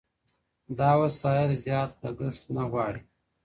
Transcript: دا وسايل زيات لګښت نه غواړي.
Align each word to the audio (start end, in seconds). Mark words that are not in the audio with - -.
دا 0.77 0.91
وسايل 1.01 1.49
زيات 1.63 1.91
لګښت 2.01 2.43
نه 2.55 2.63
غواړي. 2.71 3.01